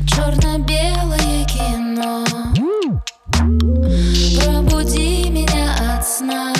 [0.08, 2.24] Черно-белое кино.
[4.41, 6.54] Пробуди меня от сна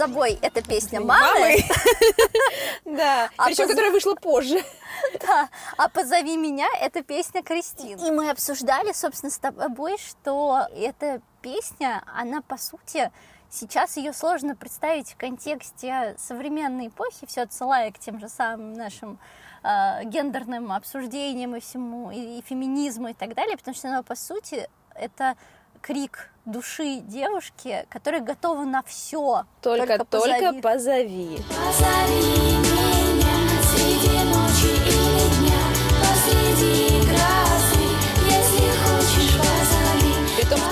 [0.00, 0.38] собой.
[0.42, 1.56] Это песня мамы.
[2.84, 4.62] Да, А причем поз- которая вышла позже.
[5.20, 8.06] Да, а позови меня это песня Кристины.
[8.06, 13.10] И мы обсуждали, собственно, с тобой, что эта песня, она по сути
[13.52, 19.18] Сейчас ее сложно представить в контексте современной эпохи, все отсылая к тем же самым нашим
[19.64, 24.14] э, гендерным обсуждениям и всему, и, и феминизму и так далее, потому что она, по
[24.14, 25.36] сути, это
[25.80, 29.44] крик души девушки, которая готова на все.
[29.60, 31.38] Только, только позови.
[31.38, 31.40] Позови
[32.58, 35.60] меня среди ночи или дня
[36.00, 36.99] Посреди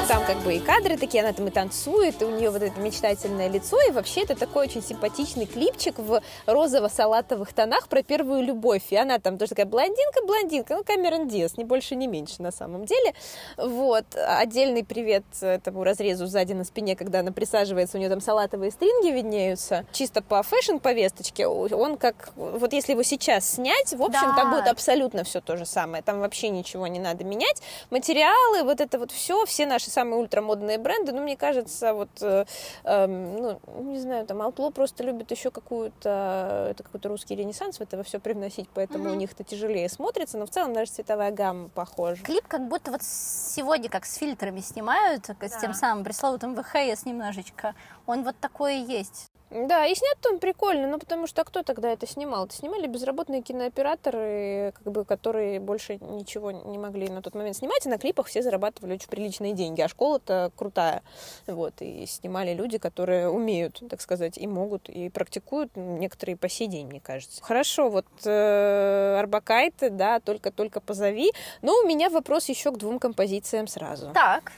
[0.09, 2.81] там как бы красивые кадры такие, она там и танцует, и у нее вот это
[2.81, 8.83] мечтательное лицо, и вообще это такой очень симпатичный клипчик в розово-салатовых тонах про первую любовь,
[8.91, 12.85] и она там тоже такая блондинка-блондинка, ну, Камерон Диас, ни больше, ни меньше на самом
[12.87, 13.15] деле,
[13.57, 18.71] вот, отдельный привет этому разрезу сзади на спине, когда она присаживается, у нее там салатовые
[18.71, 24.35] стринги виднеются, чисто по фэшн-повесточке, он как, вот если его сейчас снять, в общем, Да.
[24.35, 28.81] там будет абсолютно все то же самое, там вообще ничего не надо менять, материалы, вот
[28.81, 32.45] это вот все, все наши самые ультрамодные бренды, ну, мне кажется, вот, э,
[32.85, 37.81] эм, ну, не знаю, там, Outlaw просто любит еще какую-то, это какой-то русский ренессанс в
[37.81, 41.69] это все привносить, поэтому у них это тяжелее смотрится, но в целом даже цветовая гамма
[41.71, 42.23] похожа.
[42.23, 47.05] Клип как будто вот сегодня как с фильтрами снимают, как с тем самым пресловутым ВХС
[47.05, 47.75] немножечко.
[48.07, 49.28] Он вот такой и есть.
[49.51, 52.45] Да, и снят он прикольно, ну потому что кто тогда это снимал?
[52.45, 57.87] Это снимали безработные кинооператоры, как бы, которые больше ничего не могли на тот момент снимать,
[57.87, 61.03] и на клипах все зарабатывали очень приличные деньги, а школа-то крутая.
[61.47, 66.67] Вот, и снимали люди, которые умеют, так сказать, и могут, и практикуют, некоторые по сей
[66.67, 67.43] день, мне кажется.
[67.43, 71.33] Хорошо, вот э, Арбакайте, да, только-только позови,
[71.63, 74.11] но у меня вопрос еще к двум композициям сразу.
[74.13, 74.53] Так,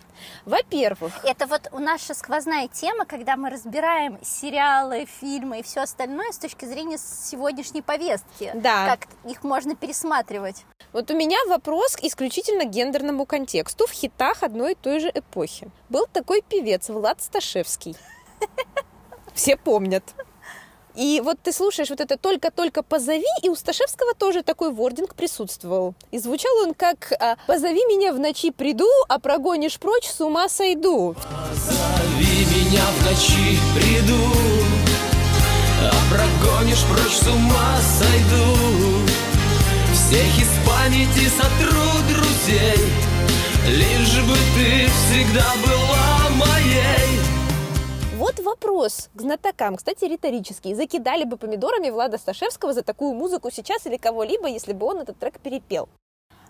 [0.44, 5.80] Во-первых, это вот у нас же сквозная тема, когда мы разбираем сериалы, фильмы и все
[5.80, 8.50] остальное с точки зрения сегодняшней повестки.
[8.54, 8.96] Да.
[8.96, 10.64] Как их можно пересматривать.
[10.92, 15.70] Вот у меня вопрос исключительно гендерному контексту в хитах одной и той же эпохи.
[15.88, 17.96] Был такой певец Влад Сташевский.
[19.34, 20.02] Все помнят.
[20.94, 25.94] И вот ты слушаешь вот это «только-только позови», и у Сташевского тоже такой вординг присутствовал.
[26.10, 30.48] И звучал он как а, «позови меня в ночи приду, а прогонишь прочь, с ума
[30.48, 31.14] сойду».
[31.54, 34.14] Зови меня в ночи, приду
[35.82, 38.56] А прогонишь прочь, с ума сойду
[39.92, 42.92] Всех из памяти сотру друзей
[43.66, 46.99] Лишь бы ты всегда была моей
[48.20, 50.74] Вот вопрос к знатокам, кстати, риторический.
[50.74, 55.18] Закидали бы помидорами Влада Сташевского за такую музыку сейчас или кого-либо, если бы он этот
[55.18, 55.88] трек перепел?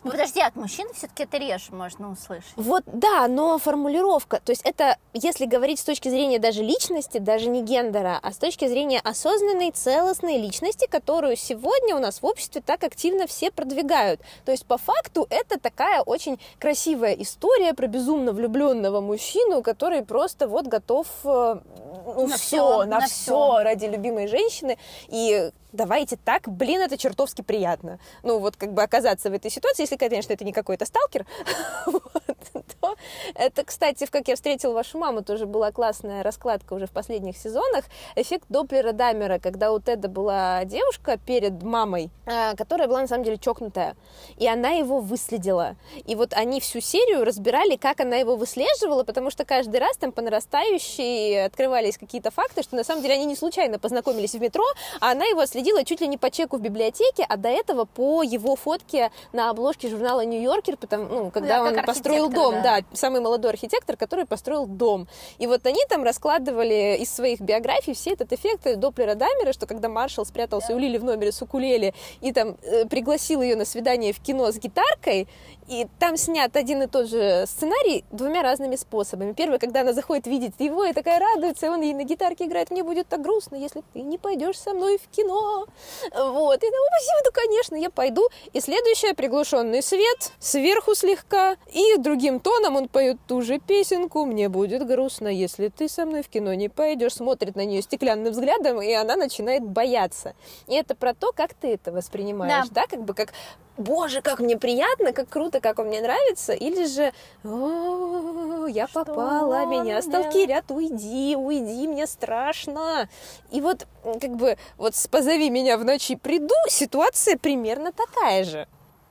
[0.02, 2.52] Ну подожди, от мужчин все-таки это реже можно услышать.
[2.56, 7.48] Вот да, но формулировка, то есть это, если говорить с точки зрения даже личности, даже
[7.48, 12.62] не гендера, а с точки зрения осознанной, целостной личности, которую сегодня у нас в обществе
[12.64, 14.20] так активно все продвигают.
[14.44, 20.48] То есть по факту это такая очень красивая история про безумно влюбленного мужчину, который просто
[20.48, 21.60] вот готов э,
[22.06, 24.78] ну, На все, всё, на, на все ради любимой женщины.
[25.08, 27.98] И давайте так, блин, это чертовски приятно.
[28.22, 31.26] Ну, вот как бы оказаться в этой ситуации, если, конечно, это не какой-то сталкер,
[31.86, 32.36] вот,
[32.80, 32.96] то
[33.34, 37.36] это, кстати, в «Как я встретил вашу маму» тоже была классная раскладка уже в последних
[37.36, 37.84] сезонах.
[38.16, 43.24] Эффект Доплера Дамера, когда у Теда была девушка перед мамой, а, которая была на самом
[43.24, 43.96] деле чокнутая,
[44.36, 45.76] и она его выследила.
[46.06, 50.12] И вот они всю серию разбирали, как она его выслеживала, потому что каждый раз там
[50.12, 54.64] по нарастающей открывались какие-то факты, что на самом деле они не случайно познакомились в метро,
[55.00, 58.22] а она его следила чуть ли не по чеку в библиотеке, а до этого по
[58.22, 62.80] его фотке на обложке журнала «Нью-Йоркер», потому, ну, когда Да, он построил дом, да.
[62.80, 65.08] да, самый молодой архитектор, который построил дом.
[65.38, 69.88] И вот они там раскладывали из своих биографий все этот эффект Доплера Дамера, что когда
[69.88, 74.12] Маршал спрятался у Лили в номере с укулеле и там э, пригласил ее на свидание
[74.12, 75.28] в кино с гитаркой,
[75.70, 79.32] и там снят один и тот же сценарий двумя разными способами.
[79.32, 82.72] Первый, когда она заходит видеть его и такая радуется, и он ей на гитарке играет,
[82.72, 85.66] мне будет так грустно, если ты не пойдешь со мной в кино.
[86.12, 86.62] Вот.
[86.62, 88.28] И она, «О, спасибо, да, конечно, я пойду.
[88.52, 94.48] И следующее, приглушенный свет, сверху слегка, и другим тоном он поет ту же песенку, мне
[94.48, 98.82] будет грустно, если ты со мной в кино не пойдешь, смотрит на нее стеклянным взглядом,
[98.82, 100.34] и она начинает бояться.
[100.66, 103.32] И это про то, как ты это воспринимаешь, да, как бы как
[103.80, 107.12] Боже, как мне приятно, как круто, как он мне нравится, или же
[107.42, 113.08] «О, я попала, он меня делает?» сталкерят, уйди, уйди, мне страшно.
[113.50, 113.86] И вот
[114.20, 118.68] как бы вот позови меня в ночи приду, ситуация примерно такая же.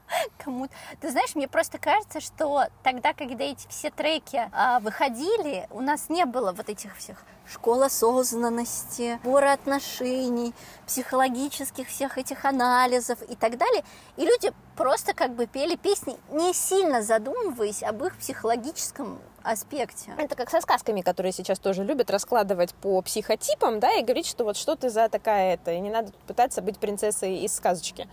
[0.38, 0.68] Кому
[1.02, 6.10] Ты знаешь, мне просто кажется, что тогда, когда эти все треки а, выходили, у нас
[6.10, 10.54] не было вот этих всех школ осознанности, сбора отношений,
[10.86, 13.84] психологических всех этих анализов и так далее.
[14.18, 20.14] И люди просто как бы пели песни, не сильно задумываясь об их психологическом аспекте.
[20.18, 24.44] Это как со сказками, которые сейчас тоже любят раскладывать по психотипам, да, и говорить, что
[24.44, 28.08] вот что ты за такая это, и не надо пытаться быть принцессой из сказочки.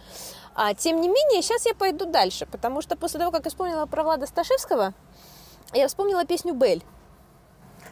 [0.56, 3.84] А тем не менее, сейчас я пойду дальше, потому что после того, как я вспомнила
[3.84, 4.94] про Влада Сташевского,
[5.74, 6.82] я вспомнила песню «Бель».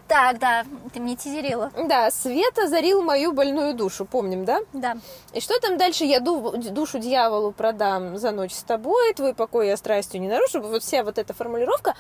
[0.09, 1.70] Так, да, ты мне тизерила.
[1.77, 4.61] Да, свет озарил мою больную душу, помним, да?
[4.72, 4.96] Да.
[5.33, 6.05] И что там дальше?
[6.05, 10.61] Я ду- душу дьяволу продам за ночь с тобой, твой покой я страстью не нарушу.
[10.61, 11.94] Вот вся вот эта формулировка.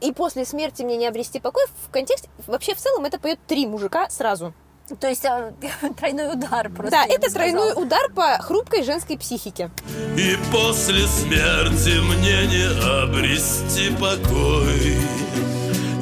[0.00, 3.66] и после смерти мне не обрести покой в контексте вообще в целом это поет три
[3.66, 4.52] мужика сразу.
[4.98, 5.52] То есть э,
[5.98, 6.90] тройной удар просто.
[6.90, 7.84] да, это тройной сказала.
[7.84, 9.70] удар по хрупкой женской психике.
[10.16, 14.96] И после смерти мне не обрести покой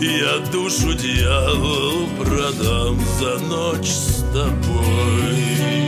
[0.00, 5.87] Я душу дьяволу продам за ночь с тобой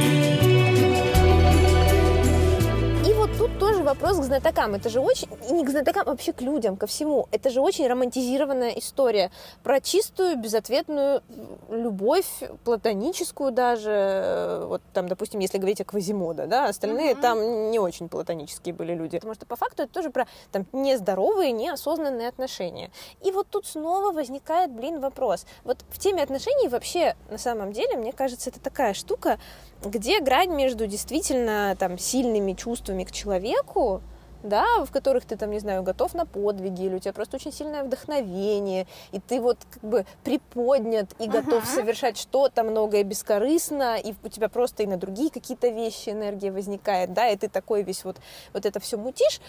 [3.51, 4.75] тут тоже вопрос к знатокам.
[4.75, 7.29] Это же очень, и не к знатокам, а вообще к людям, ко всему.
[7.31, 9.31] Это же очень романтизированная история
[9.63, 11.23] про чистую, безответную
[11.69, 12.27] любовь,
[12.65, 13.91] платоническую даже.
[13.91, 18.95] Э, Вот там, допустим, если говорить о Квазимода, да, остальные там не очень платонические были
[18.95, 19.17] люди.
[19.19, 22.91] Потому что по факту это тоже про там нездоровые, неосознанные отношения.
[23.23, 25.47] И вот тут снова возникает, блин, вопрос.
[25.65, 29.39] Вот в теме отношений вообще, на самом деле, мне кажется, это такая штука,
[29.85, 34.03] где грань между действительно там сильными чувствами к человеку,
[34.43, 37.53] да, в которых ты там, не знаю, готов на подвиги, или у тебя просто очень
[37.53, 44.15] сильное вдохновение, и ты вот как бы приподнят и готов совершать что-то многое бескорыстно, и
[44.23, 48.05] у тебя просто и на другие какие-то вещи энергия возникает, да, и ты такой весь
[48.05, 48.17] вот,
[48.53, 49.41] вот это все мутишь,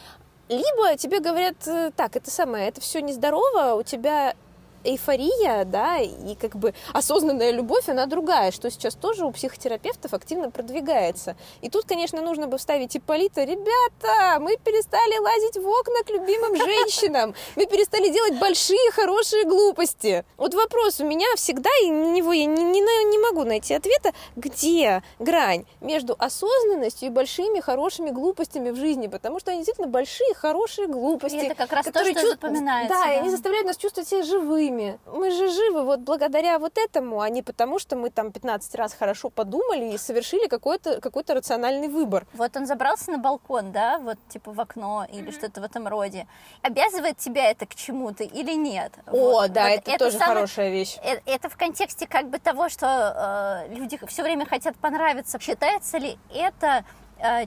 [0.49, 4.36] либо тебе говорят, э, так, это самое, это все нездорово, у тебя
[4.84, 10.51] эйфория, да, и как бы осознанная любовь, она другая, что сейчас тоже у психотерапевтов активно
[10.51, 11.36] продвигается.
[11.61, 16.55] И тут, конечно, нужно бы вставить Ипполита, ребята, мы перестали лазить в окна к любимым
[16.57, 20.25] женщинам, мы перестали делать большие, хорошие глупости.
[20.38, 24.11] Вот вопрос у меня всегда, и на него я не, не, не могу найти ответа,
[24.36, 30.34] где грань между осознанностью и большими, хорошими глупостями в жизни, потому что они действительно большие,
[30.34, 31.36] хорошие глупости.
[31.36, 33.21] И это как раз то, что чувств- запоминается, Да, и да.
[33.21, 34.70] они заставляют нас чувствовать себя живыми.
[35.05, 38.93] Мы же живы вот благодаря вот этому, а не потому, что мы там 15 раз
[38.93, 42.26] хорошо подумали и совершили какой-то какой рациональный выбор.
[42.34, 46.28] Вот он забрался на балкон, да, вот типа в окно или что-то в этом роде.
[46.61, 48.91] Обязывает тебя это к чему-то или нет?
[49.07, 49.53] О, Вот.
[49.53, 50.97] да, Вот это, тоже самое- хорошая вещь.
[51.03, 55.39] Э, Это в контексте как бы того, что э, люди все время хотят понравиться.
[55.39, 56.84] Считается ли это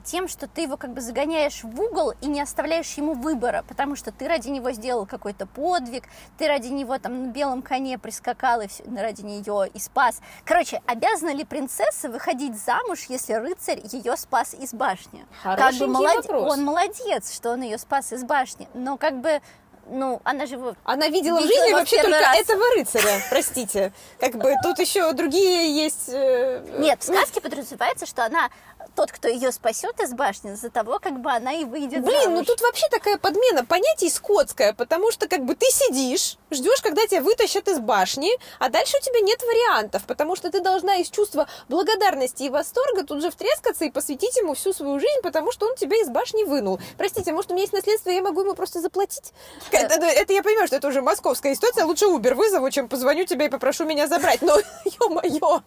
[0.03, 3.95] тем, что ты его как бы загоняешь в угол и не оставляешь ему выбора, потому
[3.95, 6.03] что ты ради него сделал какой-то подвиг,
[6.37, 10.21] ты ради него там на белом коне прискакал и всё- ради нее и спас.
[10.45, 15.25] Короче, обязана ли принцесса выходить замуж, если рыцарь ее спас из башни?
[15.43, 16.53] как бы Хорошенький молод- вопрос.
[16.53, 19.41] Он молодец, что он ее спас из башни, но как бы,
[19.87, 22.37] ну, она же его Она видела в Видела жизни в вообще первый только раз.
[22.39, 23.91] этого рыцаря, простите.
[24.19, 26.09] Как бы тут еще другие есть...
[26.09, 28.49] э, Нет, в сказке подразумевается, что она
[28.95, 32.43] тот, кто ее спасет из башни, за того, как бы она и выйдет Блин, ну
[32.43, 37.21] тут вообще такая подмена понятий скотская, потому что как бы ты сидишь, ждешь, когда тебя
[37.21, 41.47] вытащат из башни, а дальше у тебя нет вариантов, потому что ты должна из чувства
[41.69, 45.75] благодарности и восторга тут же втрескаться и посвятить ему всю свою жизнь, потому что он
[45.75, 46.79] тебя из башни вынул.
[46.97, 49.33] Простите, может, у меня есть наследство, я могу ему просто заплатить?
[49.71, 53.25] Это, это- это я понимаю, что это уже московская ситуация, лучше Uber вызову, чем позвоню
[53.25, 55.61] тебе и попрошу меня забрать, но ё-моё.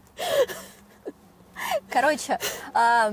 [1.90, 2.38] Короче,
[2.74, 3.12] а,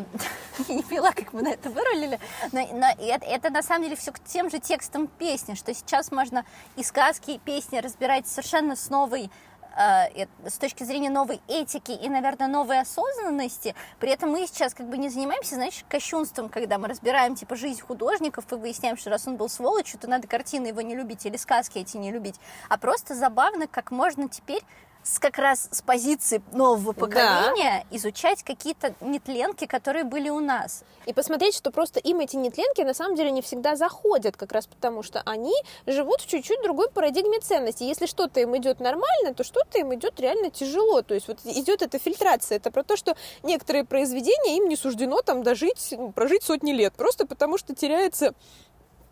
[0.67, 2.19] я не поняла, как мы на это вырулили,
[2.51, 6.11] но, но это, это на самом деле все к тем же текстам песни, что сейчас
[6.11, 9.29] можно и сказки, и песни разбирать совершенно с новой
[9.77, 13.75] а, э, с точки зрения новой этики и, наверное, новой осознанности.
[13.99, 17.81] При этом мы сейчас как бы не занимаемся, знаешь, кощунством, когда мы разбираем, типа, жизнь
[17.81, 21.35] художников и выясняем, что раз он был сволочью, то надо картины его не любить или
[21.35, 22.39] сказки эти не любить.
[22.69, 24.63] А просто забавно, как можно теперь
[25.05, 30.83] с, как раз с позиции нового поколения изучать какие-то нетленки, которые были у нас.
[31.05, 34.65] И посмотреть, что просто им эти нетленки на самом деле не всегда заходят, как раз
[34.65, 35.53] потому что они
[35.85, 37.85] живут в чуть-чуть другой парадигме ценностей.
[37.85, 41.03] Если что-то им идет нормально, то что-то им идет реально тяжело.
[41.03, 42.57] То есть вот идет эта фильтрация.
[42.57, 46.93] Это про то, что некоторые произведения им не суждено там дожить, прожить сотни лет.
[46.95, 48.33] Просто потому что теряется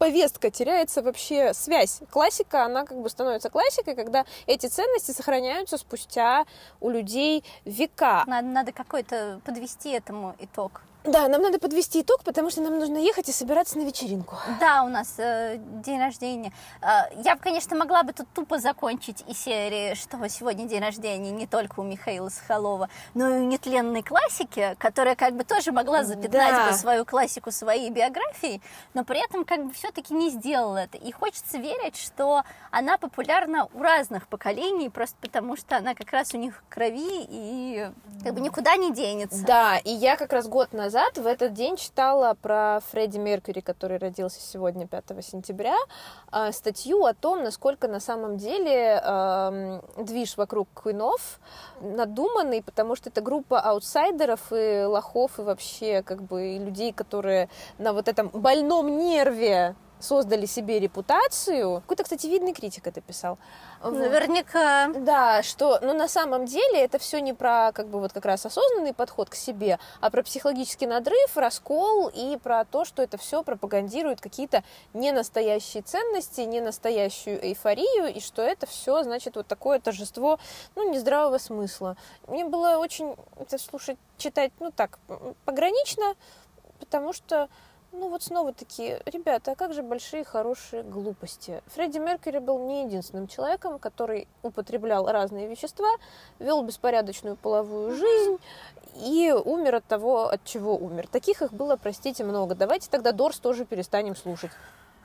[0.04, 2.01] повестка, теряется вообще связь.
[2.12, 6.45] Классика, она как бы становится классикой, когда эти ценности сохраняются спустя
[6.82, 8.26] у людей века.
[8.28, 10.82] Надо, надо какой-то подвести этому итог.
[11.04, 14.38] Да, нам надо подвести итог, потому что нам нужно ехать и собираться на вечеринку.
[14.62, 16.54] Да, у нас э, день рождения.
[16.82, 21.32] Э, я бы, конечно, могла бы тут тупо закончить и серии, что сегодня день рождения
[21.32, 26.04] не только у Михаила Сахалова, но и у нетленной классики, которая как бы тоже могла
[26.06, 26.68] запятнать Да.
[26.68, 28.62] бы свою классику своей биографией,
[28.93, 30.97] но при этом как бы все-таки не сделала это.
[30.97, 36.34] И хочется верить, что она популярна у разных поколений, просто потому что она как раз
[36.34, 37.89] у них в крови и
[38.24, 39.43] как бы никуда не денется.
[39.45, 43.97] Да, и я как раз год назад в этот день читала про Фредди Меркьюри, который
[43.97, 45.75] родился сегодня, 5 сентября,
[46.31, 51.39] э, статью о том, насколько на самом деле движ вокруг Куинов
[51.81, 57.93] надуманный, потому что это группа аутсайдеров и лохов, и вообще как бы людей, которые на
[57.93, 61.82] вот этом больном нерве создали себе репутацию.
[61.82, 63.38] Какой-то, кстати, видный критик это писал.
[63.82, 63.93] Вот.
[63.93, 64.89] Наверняка.
[64.89, 68.45] Да, что, ну, на самом деле это все не про, как бы, вот как раз
[68.45, 73.43] осознанный подход к себе, а про психологический надрыв, раскол и про то, что это все
[73.43, 80.39] пропагандирует какие-то ненастоящие ценности, ненастоящую эйфорию, и что это все, значит, вот такое торжество,
[80.76, 81.95] ну, нездравого смысла.
[82.28, 84.99] Мне было очень это слушать, читать, ну, так,
[85.45, 86.16] погранично,
[86.80, 87.47] потому что
[87.93, 91.61] ну вот снова такие, ребята, а как же большие хорошие глупости?
[91.67, 95.89] Фредди Меркьюри был не единственным человеком, который употреблял разные вещества,
[96.39, 98.37] вел беспорядочную половую жизнь
[98.95, 101.07] и умер от того, от чего умер.
[101.07, 102.55] Таких их было, простите, много.
[102.55, 104.51] Давайте тогда Дорс тоже перестанем слушать.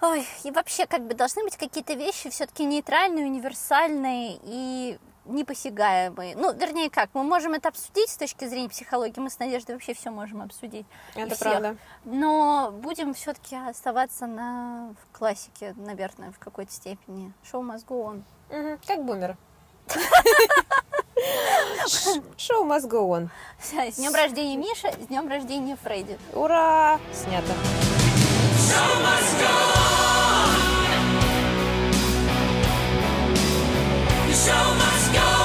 [0.00, 4.98] Ой, и вообще, как бы должны быть какие-то вещи все-таки нейтральные, универсальные и
[5.28, 6.36] непосягаемые.
[6.36, 9.94] Ну, вернее, как, мы можем это обсудить с точки зрения психологии, мы с Надеждой вообще
[9.94, 10.86] все можем обсудить.
[11.14, 11.76] Это правда.
[12.04, 17.32] Но будем все-таки оставаться на в классике, наверное, в какой-то степени.
[17.42, 18.24] Шоу мозгу он.
[18.86, 19.36] Как бумер.
[22.36, 23.30] Шоу мозгу он.
[23.60, 26.18] С днем рождения Миша, с днем рождения Фредди.
[26.34, 26.98] Ура!
[27.12, 27.52] Снято.
[28.68, 30.67] Шоу мозгу
[34.38, 35.37] show must go on.